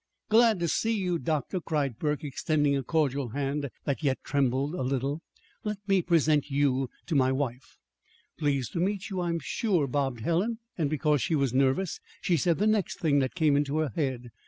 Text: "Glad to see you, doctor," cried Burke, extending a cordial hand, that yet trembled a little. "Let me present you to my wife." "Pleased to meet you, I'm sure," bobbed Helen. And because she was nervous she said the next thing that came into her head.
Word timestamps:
"Glad 0.29 0.59
to 0.61 0.67
see 0.67 0.97
you, 0.97 1.19
doctor," 1.19 1.61
cried 1.61 1.99
Burke, 1.99 2.23
extending 2.23 2.75
a 2.75 2.81
cordial 2.81 3.29
hand, 3.29 3.69
that 3.83 4.01
yet 4.01 4.17
trembled 4.23 4.73
a 4.73 4.81
little. 4.81 5.21
"Let 5.63 5.77
me 5.87 6.01
present 6.01 6.49
you 6.49 6.89
to 7.05 7.13
my 7.13 7.31
wife." 7.31 7.77
"Pleased 8.35 8.73
to 8.73 8.79
meet 8.79 9.11
you, 9.11 9.21
I'm 9.21 9.37
sure," 9.39 9.85
bobbed 9.85 10.21
Helen. 10.21 10.57
And 10.75 10.89
because 10.89 11.21
she 11.21 11.35
was 11.35 11.53
nervous 11.53 11.99
she 12.19 12.35
said 12.35 12.57
the 12.57 12.65
next 12.65 12.99
thing 12.99 13.19
that 13.19 13.35
came 13.35 13.55
into 13.55 13.77
her 13.77 13.89
head. 13.89 14.31